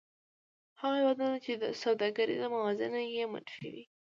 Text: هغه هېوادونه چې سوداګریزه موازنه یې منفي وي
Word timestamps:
هغه 0.79 0.95
هېوادونه 0.99 1.35
چې 1.43 1.51
سوداګریزه 1.83 2.47
موازنه 2.55 2.99
یې 3.15 3.23
منفي 3.31 3.67
وي 3.73 3.83